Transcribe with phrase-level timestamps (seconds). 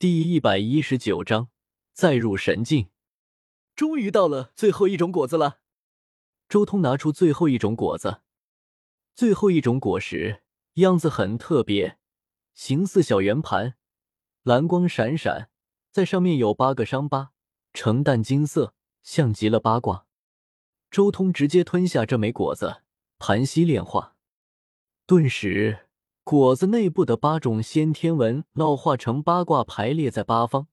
[0.00, 1.50] 第一百一十九章
[1.92, 2.88] 再入神境。
[3.76, 5.58] 终于到了最后一种果子了。
[6.48, 8.22] 周通拿出最后一种果子，
[9.14, 10.42] 最后一种果实
[10.76, 11.98] 样子很特别，
[12.54, 13.74] 形似小圆盘，
[14.42, 15.50] 蓝光闪闪，
[15.92, 17.32] 在上面有八个伤疤，
[17.74, 18.72] 呈淡金色，
[19.02, 20.06] 像极了八卦。
[20.90, 22.84] 周通直接吞下这枚果子，
[23.18, 24.16] 盘膝炼化，
[25.04, 25.89] 顿时。
[26.22, 30.68] 果子内部的八种先天纹烙化成八卦，排列在八方，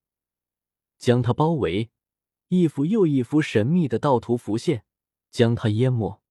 [0.98, 1.90] 将它包围。
[2.50, 4.86] 一幅又一幅神秘的道图浮现，
[5.32, 6.22] 将它淹没。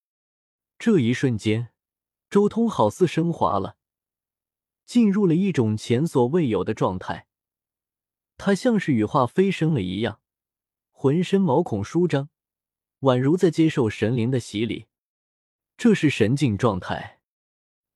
[0.78, 1.70] 这一瞬间，
[2.30, 3.76] 周通好似升华了，
[4.84, 7.26] 进入了一种前所未有的状态。
[8.38, 10.20] 他像是羽化飞升了一样，
[10.90, 12.30] 浑身毛孔舒张，
[13.00, 14.86] 宛如在接受神灵的洗礼。
[15.76, 17.20] 这是神境状态。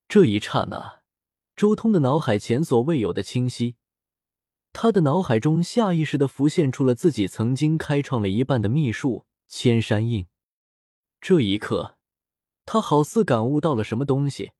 [0.07, 1.00] 这一刹那。
[1.55, 3.75] 周通的脑海前所未有的清晰，
[4.73, 10.27] 他的脑海中下意识的浮现出了自己曾经开创了一半的秘术千山印。
[11.19, 11.97] 这一刻，
[12.65, 14.53] 他好似感悟到了什么东西，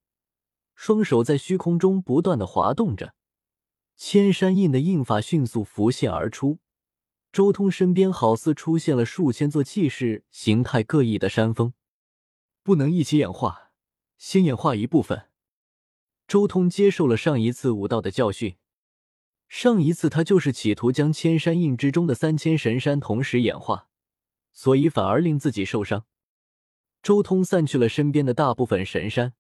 [0.76, 3.16] 双手在虚空中不断的滑动着，
[3.96, 6.60] 千山印的印法迅速浮现而出。
[7.32, 11.74] 周通身边好似出现了数千座气势形态各异的山峰，
[12.62, 13.72] 不能一起演化，
[14.18, 15.31] 先演化一部分。
[16.32, 18.56] 周通接受了上一次武道的教训，
[19.50, 23.90] 上一次他就是企图将千山印之中的三千神山同时演化，
[24.54, 26.06] 所以反而令自己受伤。
[27.04, 29.34] 周通散去了身边的大部分神山，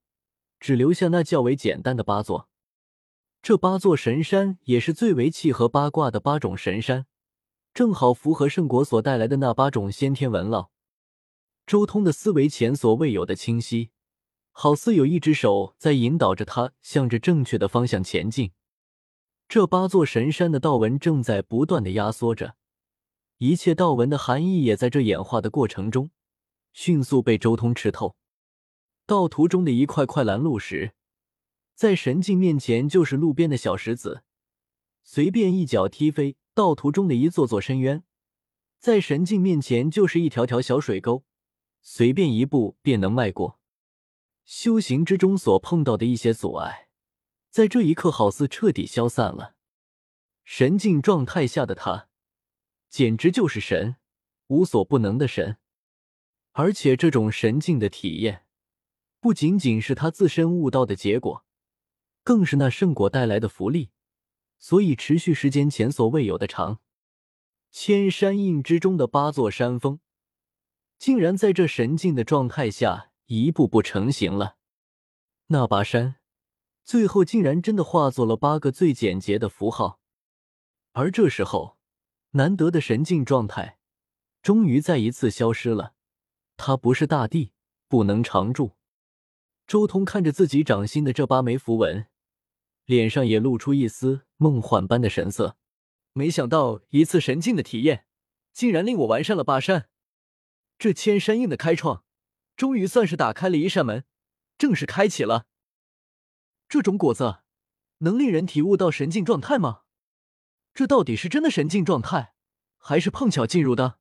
[0.60, 2.50] 只留下那较为简单的八座。
[3.42, 7.06] 这八座神山也是最为契合八卦的八种神山，
[7.74, 10.68] 正好符合圣果所带来的那八种先天纹烙。
[11.66, 13.92] 周通的思维前所未有的清晰。
[14.52, 18.52] 好似有一只手在引导着他，向着正确的方向前进。
[19.48, 22.56] 这八座神山的道纹正在不断的压缩着，
[23.38, 26.12] 一切道纹的含义也在这演化的过程中
[26.74, 28.16] 迅速被周通吃透。
[29.06, 30.94] 道图中的一块块拦路石，
[31.74, 34.24] 在神境面前就是路边的小石子，
[35.04, 38.04] 随便一脚踢飞；道图中的一座座深渊，
[38.80, 41.24] 在神境面前就是一条条小水沟，
[41.82, 43.60] 随便一步便能迈过。
[44.54, 46.90] 修行之中所碰到的一些阻碍，
[47.50, 49.56] 在这一刻好似彻底消散了。
[50.44, 52.10] 神境状态下的他，
[52.90, 53.96] 简直就是神，
[54.48, 55.56] 无所不能的神。
[56.52, 58.46] 而且这种神境的体验，
[59.22, 61.46] 不仅仅是他自身悟道的结果，
[62.22, 63.92] 更是那圣果带来的福利，
[64.60, 66.82] 所以持续时间前所未有的长。
[67.72, 70.02] 千山印之中的八座山峰，
[71.00, 73.11] 竟然在这神境的状态下。
[73.34, 74.58] 一步步成型了，
[75.48, 76.18] 那把山
[76.84, 80.02] 最后竟然真的化作了八个最简洁的符号。
[80.92, 81.78] 而这时候，
[82.32, 83.80] 难得的神境状态
[84.42, 85.94] 终于再一次消失了。
[86.58, 87.54] 它不是大地，
[87.88, 88.76] 不能常驻。
[89.66, 92.08] 周通看着自己掌心的这八枚符文，
[92.84, 95.56] 脸上也露出一丝梦幻般的神色。
[96.12, 98.06] 没想到一次神境的体验，
[98.52, 99.88] 竟然令我完善了八山。
[100.78, 102.04] 这千山印的开创。
[102.56, 104.06] 终于算是打开了一扇门，
[104.58, 105.48] 正式开启了。
[106.70, 107.40] 这种果子
[108.00, 109.82] 能令人体悟到神境状态吗？
[110.74, 112.34] 这到底是真的神境状态，
[112.78, 114.00] 还是碰巧进入的？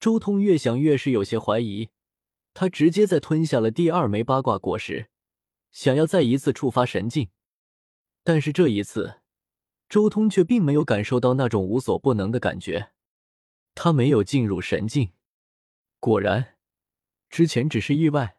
[0.00, 1.90] 周通越想越是有些怀疑。
[2.54, 5.10] 他直接再吞下了第二枚八卦果实，
[5.70, 7.30] 想要再一次触发神境。
[8.24, 9.20] 但是这一次，
[9.88, 12.90] 周通却并没有感受到那种无所不能的感觉。
[13.76, 15.12] 他没有进入神境。
[16.00, 16.57] 果然。
[17.28, 18.36] 之前只是意外，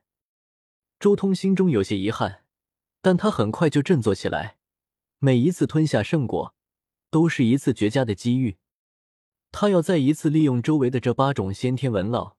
[0.99, 2.43] 周通心中有些遗憾，
[3.01, 4.57] 但他很快就振作起来。
[5.19, 6.55] 每一次吞下圣果，
[7.09, 8.57] 都是一次绝佳的机遇。
[9.51, 12.35] 他要再一次利用周围的这八种先天纹烙，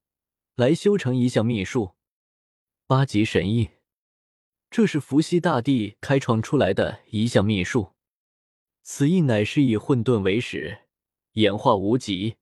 [0.55, 1.95] 来修成一项秘术——
[2.87, 3.69] 八级神印。
[4.71, 7.95] 这是伏羲大帝开创出来的一项秘术。
[8.83, 10.83] 此印乃是以混沌为始，
[11.33, 12.37] 演化无极，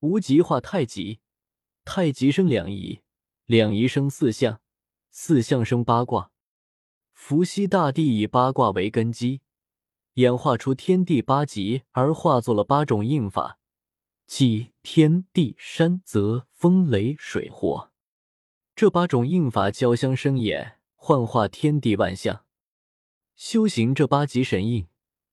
[0.00, 1.20] 无极化太极，
[1.84, 3.00] 太极生两仪。
[3.48, 4.60] 两仪生四象，
[5.10, 6.30] 四象生八卦。
[7.14, 9.40] 伏羲大帝以八卦为根基，
[10.16, 13.58] 演化出天地八极，而化作了八种印法，
[14.26, 17.90] 即天地山泽风雷水火。
[18.76, 22.44] 这八种印法交相生衍，幻化天地万象。
[23.34, 24.88] 修行这八级神印，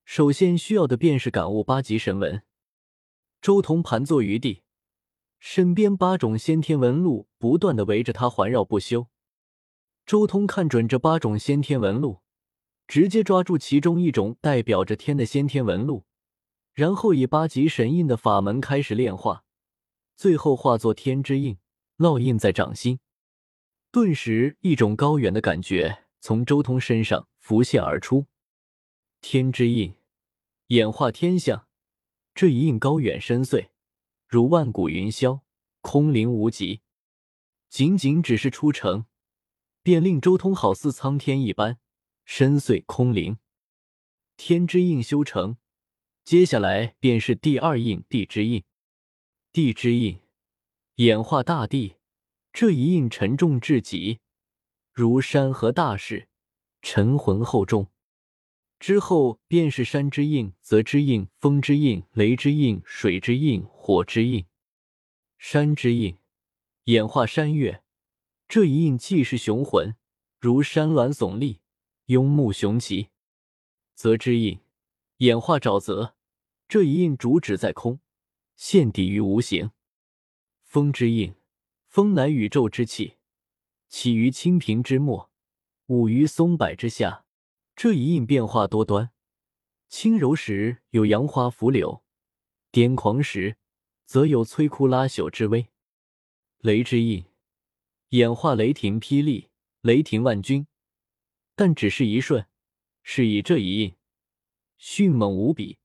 [0.06, 2.42] 首先需要的便是感悟八级神文。
[3.42, 4.62] 周同盘坐于地。
[5.40, 9.08] 身边八种先天纹路不断的围着他环绕不休。
[10.06, 12.22] 周通看准这八种先天纹路，
[12.88, 16.06] 直接抓住其中一种代表着天的先天纹路，
[16.74, 19.44] 然后以八级神印的法门开始炼化，
[20.16, 21.58] 最后化作天之印，
[21.98, 23.00] 烙印在掌心。
[23.92, 28.28] 顿时，一种高远的感觉从周通身上浮现而出。
[29.22, 29.96] 天之印，
[30.68, 31.68] 演化天象。
[32.36, 33.70] 这一印高远深邃，
[34.28, 35.42] 如万古云霄，
[35.82, 36.82] 空灵无极。
[37.70, 39.06] 仅仅只是出城，
[39.84, 41.78] 便令周通好似苍天一般
[42.24, 43.38] 深邃空灵。
[44.38, 45.58] 天之印修成，
[46.24, 48.64] 接下来便是第二印地之印。
[49.52, 50.20] 地之印
[50.96, 51.96] 演化大地，
[52.52, 54.20] 这一印沉重至极，
[54.92, 56.30] 如山河大势，
[56.82, 57.90] 沉浑厚重。
[58.78, 64.48] 之后便是山之印、泽之印、风之印、雷之印、水之印、火之印。
[65.38, 66.18] 山之印
[66.86, 67.84] 演化山岳，
[68.48, 69.96] 这一印气势雄浑，
[70.40, 71.62] 如山峦耸立，
[72.06, 73.10] 雍目雄奇。
[73.94, 74.60] 泽之印
[75.18, 76.16] 演化沼泽，
[76.68, 78.00] 这一印主旨在空，
[78.56, 79.70] 现底于无形。
[80.64, 81.36] 风之印，
[81.86, 83.18] 风乃宇宙之气，
[83.88, 85.30] 起于清平之末，
[85.86, 87.28] 舞于松柏之下。
[87.76, 89.12] 这一印变化多端，
[89.88, 92.04] 轻柔时有杨花拂柳，
[92.72, 93.58] 癫狂时
[94.06, 95.68] 则有摧枯拉朽之威。
[96.60, 97.26] 雷之印
[98.10, 99.50] 演化雷霆霹雳，
[99.82, 100.68] 雷霆万钧，
[101.56, 102.48] 但只是一瞬。
[103.08, 103.96] 是以这一印
[104.78, 105.78] 迅猛无比，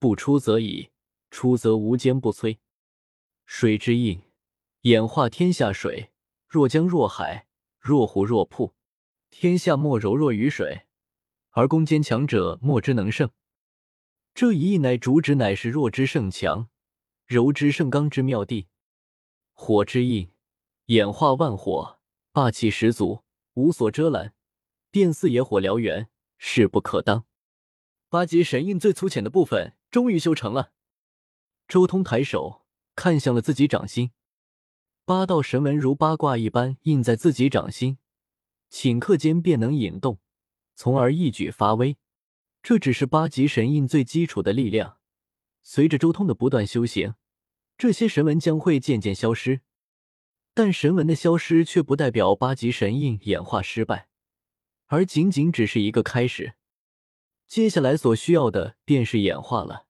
[0.00, 0.90] 不出则已，
[1.30, 2.58] 出则无坚不摧。
[3.46, 4.20] 水之印
[4.80, 6.10] 演化天下水，
[6.48, 7.46] 若江若海，
[7.78, 8.74] 若湖若瀑，
[9.30, 10.82] 天下莫柔弱于水。
[11.50, 13.30] 而攻坚强者莫之能胜，
[14.34, 16.68] 这一役乃主旨乃是弱之胜强，
[17.28, 18.68] 柔之胜刚之妙地。
[19.52, 20.32] 火之印
[20.86, 21.98] 演化万火，
[22.32, 23.22] 霸气十足，
[23.52, 24.32] 无所遮拦，
[24.90, 26.08] 便似野火燎原，
[26.38, 27.26] 势不可当。
[28.08, 30.72] 八级神印最粗浅的部分终于修成了。
[31.68, 32.64] 周通抬手
[32.96, 34.12] 看向了自己掌心，
[35.04, 37.98] 八道神纹如八卦一般印在自己掌心，
[38.70, 40.18] 顷刻间便能引动。
[40.74, 41.98] 从而一举发威，
[42.62, 44.97] 这只是八级神印最基础的力量。
[45.70, 47.14] 随着周通的不断修行，
[47.76, 49.60] 这些神纹将会渐渐消失。
[50.54, 54.08] 但神纹的消失却不代表八级神印演化失败，
[54.86, 56.54] 而仅仅只是一个开始。
[57.46, 59.84] 接下来所需要的便是演化了，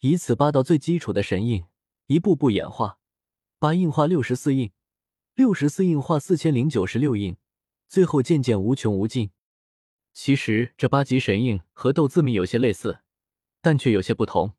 [0.00, 1.64] 以此八道最基础的神印
[2.08, 2.98] 一步步演化，
[3.60, 4.72] 八印化六十四印，
[5.36, 7.36] 六十四印化四千零九十六印，
[7.88, 9.30] 最后渐渐无穷无尽。
[10.12, 12.98] 其实这八级神印和斗字秘有些类似，
[13.62, 14.54] 但却有些不同。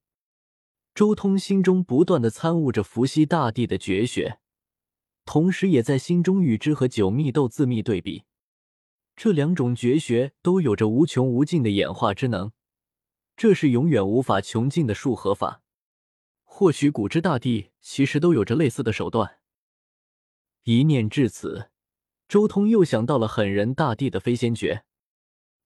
[0.97, 4.39] 周通心中不断的参悟着伏羲大帝的绝学，
[5.25, 8.23] 同时也在心中与之和九密斗字密对比。
[9.15, 12.51] 这两种绝学都有着无穷无尽的演化之能，
[13.35, 15.61] 这是永远无法穷尽的数合法。
[16.43, 19.37] 或许古之大帝其实都有着类似的手段。
[20.63, 21.69] 一念至此，
[22.27, 24.83] 周通又想到了狠人大帝的飞仙诀。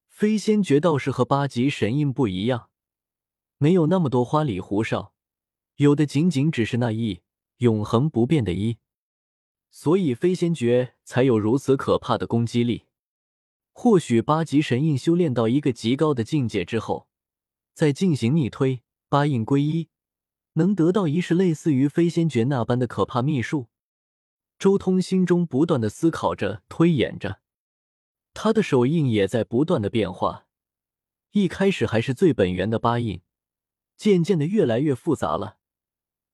[0.06, 2.68] 飞仙诀倒是和八级神印不一样，
[3.56, 5.14] 没有那么多花里胡哨，
[5.82, 7.22] 有的仅仅只是那一
[7.58, 8.78] 永恒不变的一，
[9.68, 12.84] 所以飞仙诀才有如此可怕的攻击力。
[13.72, 17.08] 或许八级神印修炼到一个极高的境界之后，
[17.74, 19.88] 再进行逆推，八印归一，
[20.52, 23.68] 能得到一是类似于飞仙诀那般的可怕秘术。
[24.58, 27.40] 周通心中不断的思考着，推演着。
[28.34, 30.46] 他的手印也在不断的变化，
[31.32, 33.22] 一开始还是最本源的八印，
[33.96, 35.58] 渐渐的越来越复杂了。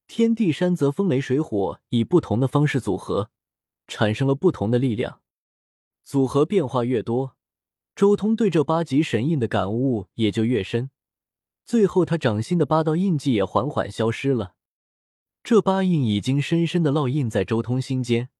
[0.08, 3.30] 天地山泽风雷水火以不同的方式组合，
[3.86, 5.20] 产生了不同的力量。
[6.02, 7.36] 组合变化越多，
[7.94, 10.90] 周通对这八级神印的感悟也就越深。
[11.66, 14.54] 最后，他掌心的八道印记也缓缓消失了。
[15.44, 18.30] 这八印已经深深的烙印在周通心间，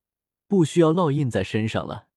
[0.46, 2.07] 不需要烙印在身上了。